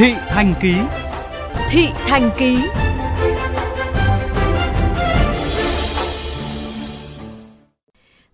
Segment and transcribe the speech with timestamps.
[0.00, 0.74] Thị Thành Ký
[1.70, 2.58] Thị Thành Ký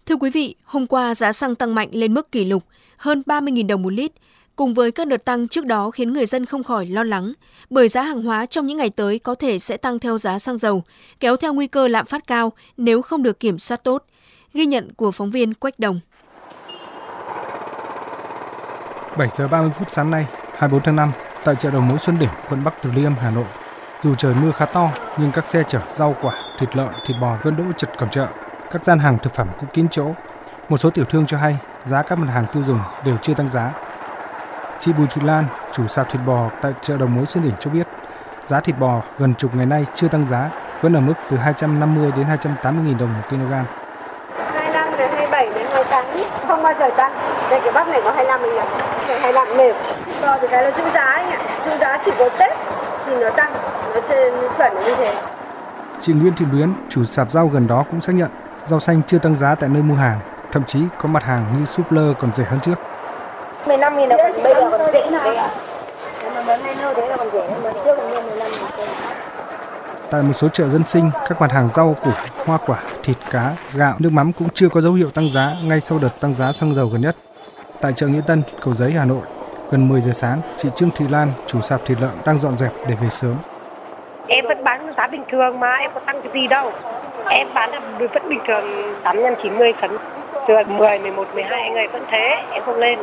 [0.06, 2.64] Thưa quý vị, hôm qua giá xăng tăng mạnh lên mức kỷ lục
[2.96, 4.12] hơn 30.000 đồng một lít,
[4.56, 7.32] cùng với các đợt tăng trước đó khiến người dân không khỏi lo lắng,
[7.70, 10.58] bởi giá hàng hóa trong những ngày tới có thể sẽ tăng theo giá xăng
[10.58, 10.82] dầu,
[11.20, 14.04] kéo theo nguy cơ lạm phát cao nếu không được kiểm soát tốt.
[14.54, 16.00] Ghi nhận của phóng viên Quách Đồng.
[19.18, 21.12] 7 giờ 30 phút sáng nay, 24 tháng 5,
[21.46, 23.44] tại chợ đầu mối Xuân Đỉnh, quận Bắc Từ Liêm, Hà Nội.
[24.00, 27.36] Dù trời mưa khá to, nhưng các xe chở rau quả, thịt lợn, thịt bò
[27.42, 28.26] vẫn đỗ chật cổng chợ.
[28.70, 30.06] Các gian hàng thực phẩm cũng kín chỗ.
[30.68, 33.50] Một số tiểu thương cho hay giá các mặt hàng tiêu dùng đều chưa tăng
[33.50, 33.72] giá.
[34.78, 37.70] Chị Bùi Thị Lan, chủ sạp thịt bò tại chợ đầu mối Xuân Đỉnh cho
[37.70, 37.86] biết,
[38.44, 42.12] giá thịt bò gần chục ngày nay chưa tăng giá, vẫn ở mức từ 250
[42.16, 43.52] đến 280 000 đồng một kg.
[44.52, 46.04] 25 đến 27 đến 28
[46.48, 47.12] không bao giờ tăng.
[47.50, 48.68] Đây cái bắp này có 25 000 đồng,
[49.20, 49.76] 25 mềm.
[50.22, 52.52] Bò thì cái là giữ giá anh ạ, giữ giá chỉ có Tết
[53.06, 53.52] thì nó tăng,
[53.94, 54.00] nó
[54.58, 55.14] chuẩn là như thế.
[56.00, 58.30] Chị Nguyễn Thị Luyến, chủ sạp rau gần đó cũng xác nhận
[58.64, 60.20] rau xanh chưa tăng giá tại nơi mua hàng,
[60.52, 62.74] thậm chí có mặt hàng như súp lơ còn rẻ hơn trước.
[63.66, 65.48] 15 nghìn đồng bây giờ còn rẻ đấy ạ.
[66.22, 68.60] Nếu mà món hai nô thế là còn rẻ hơn, trước còn 15 nghìn
[70.10, 72.10] Tại một số chợ dân sinh, các mặt hàng rau củ,
[72.46, 75.80] hoa quả, thịt cá, gạo, nước mắm cũng chưa có dấu hiệu tăng giá ngay
[75.80, 77.16] sau đợt tăng giá xăng dầu gần nhất.
[77.80, 79.22] Tại chợ Nghĩa Tân, Cầu Giấy, Hà Nội,
[79.70, 82.72] gần 10 giờ sáng, chị Trương Thị Lan, chủ sạp thịt lợn đang dọn dẹp
[82.88, 83.34] để về sớm.
[84.26, 86.72] Em vẫn bán giá bình thường mà, em có tăng cái gì đâu.
[87.28, 88.64] Em bán là vẫn bình thường
[89.02, 89.90] 8 nhân 90 cân.
[90.48, 92.98] Từ 10, 11, 12 ngày vẫn thế, em không lên.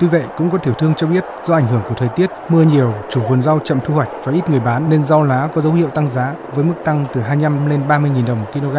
[0.00, 2.62] Tuy vậy, cũng có tiểu thương cho biết do ảnh hưởng của thời tiết, mưa
[2.62, 5.60] nhiều, chủ vườn rau chậm thu hoạch và ít người bán nên rau lá có
[5.60, 8.76] dấu hiệu tăng giá với mức tăng từ 25 lên 30.000 đồng một kg.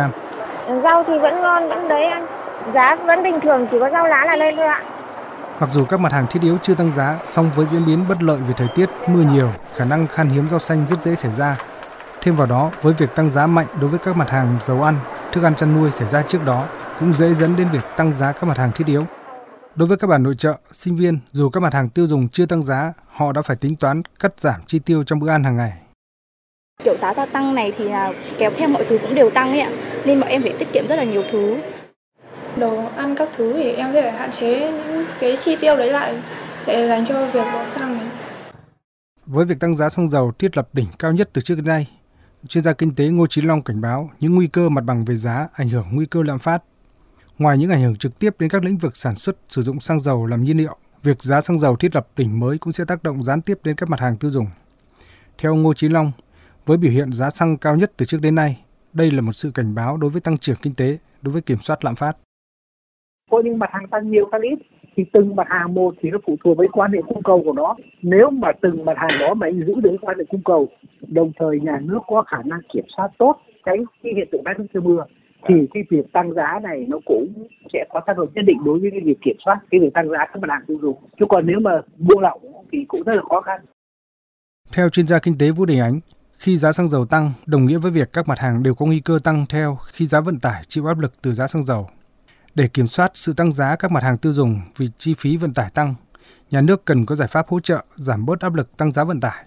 [0.84, 2.26] Rau thì vẫn ngon, vẫn đấy anh.
[2.74, 4.82] Giá vẫn bình thường, chỉ có rau lá là lên thôi ạ.
[5.60, 8.24] Mặc dù các mặt hàng thiết yếu chưa tăng giá, song với diễn biến bất
[8.24, 11.32] lợi về thời tiết, mưa nhiều, khả năng khan hiếm rau xanh rất dễ xảy
[11.32, 11.58] ra.
[12.22, 15.00] Thêm vào đó, với việc tăng giá mạnh đối với các mặt hàng dầu ăn,
[15.32, 16.68] thức ăn chăn nuôi xảy ra trước đó
[17.00, 19.06] cũng dễ dẫn đến việc tăng giá các mặt hàng thiết yếu.
[19.76, 22.46] Đối với các bản nội trợ, sinh viên, dù các mặt hàng tiêu dùng chưa
[22.46, 25.58] tăng giá, họ đã phải tính toán cắt giảm chi tiêu trong bữa ăn hàng
[25.58, 25.74] ngày.
[26.84, 29.60] Kiểu giá gia tăng này thì là kéo theo mọi thứ cũng đều tăng ấy
[29.60, 29.72] ạ,
[30.06, 31.58] nên bọn em phải tiết kiệm rất là nhiều thứ.
[32.58, 35.92] Đồ ăn các thứ thì em sẽ phải hạn chế những cái chi tiêu đấy
[35.92, 36.16] lại
[36.68, 38.08] để dành cho việc bỏ xăng này.
[39.26, 41.88] Với việc tăng giá xăng dầu thiết lập đỉnh cao nhất từ trước đến nay,
[42.48, 45.16] chuyên gia kinh tế Ngô Chí Long cảnh báo những nguy cơ mặt bằng về
[45.16, 46.64] giá ảnh hưởng nguy cơ lạm phát
[47.38, 50.00] Ngoài những ảnh hưởng trực tiếp đến các lĩnh vực sản xuất sử dụng xăng
[50.00, 53.04] dầu làm nhiên liệu, việc giá xăng dầu thiết lập đỉnh mới cũng sẽ tác
[53.04, 54.48] động gián tiếp đến các mặt hàng tiêu dùng.
[55.38, 56.12] Theo Ngô Chí Long,
[56.66, 59.52] với biểu hiện giá xăng cao nhất từ trước đến nay, đây là một sự
[59.52, 62.18] cảnh báo đối với tăng trưởng kinh tế, đối với kiểm soát lạm phát.
[63.36, 64.60] Có những mặt hàng tăng nhiều tăng ít
[64.96, 67.54] thì từng mặt hàng một thì nó phụ thuộc với quan hệ cung cầu của
[67.54, 67.76] nó.
[68.02, 70.68] Nếu mà từng mặt hàng đó mà anh giữ được quan hệ cung cầu,
[71.08, 73.36] đồng thời nhà nước có khả năng kiểm soát tốt
[73.66, 75.06] tránh cái hiện tượng bán nước mưa
[75.48, 78.80] thì cái việc tăng giá này nó cũng sẽ có tác động nhất định đối
[78.80, 81.26] với cái việc kiểm soát cái việc tăng giá các mặt hàng tiêu dùng chứ
[81.30, 82.42] còn nếu mà buông lỏng
[82.72, 83.60] thì cũng rất là khó khăn
[84.74, 86.00] theo chuyên gia kinh tế Vũ Đình Ánh
[86.38, 89.00] khi giá xăng dầu tăng đồng nghĩa với việc các mặt hàng đều có nguy
[89.00, 91.88] cơ tăng theo khi giá vận tải chịu áp lực từ giá xăng dầu.
[92.56, 95.54] Để kiểm soát sự tăng giá các mặt hàng tiêu dùng vì chi phí vận
[95.54, 95.96] tải tăng,
[96.52, 99.20] nhà nước cần có giải pháp hỗ trợ giảm bớt áp lực tăng giá vận
[99.22, 99.46] tải.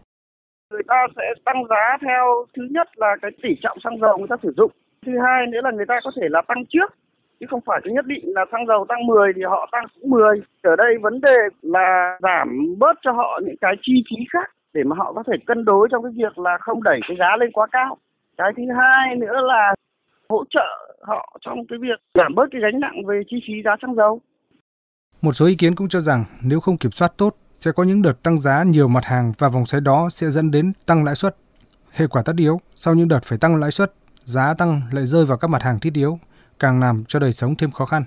[0.72, 4.26] Người ta sẽ tăng giá theo thứ nhất là cái tỷ trọng xăng dầu người
[4.30, 4.72] ta sử dụng
[5.06, 6.94] Thứ hai nữa là người ta có thể là tăng trước
[7.40, 10.10] chứ không phải cái nhất định là xăng dầu tăng 10 thì họ tăng cũng
[10.10, 10.42] 10.
[10.62, 14.82] Ở đây vấn đề là giảm bớt cho họ những cái chi phí khác để
[14.84, 17.52] mà họ có thể cân đối trong cái việc là không đẩy cái giá lên
[17.52, 17.96] quá cao.
[18.38, 19.74] Cái thứ hai nữa là
[20.28, 23.70] hỗ trợ họ trong cái việc giảm bớt cái gánh nặng về chi phí giá
[23.82, 24.20] xăng dầu.
[25.22, 28.02] Một số ý kiến cũng cho rằng nếu không kiểm soát tốt sẽ có những
[28.02, 31.14] đợt tăng giá nhiều mặt hàng và vòng xoáy đó sẽ dẫn đến tăng lãi
[31.14, 31.36] suất.
[31.90, 33.92] Hệ quả tất yếu, sau những đợt phải tăng lãi suất
[34.24, 36.18] giá tăng lại rơi vào các mặt hàng thiết yếu,
[36.58, 38.04] càng làm cho đời sống thêm khó khăn.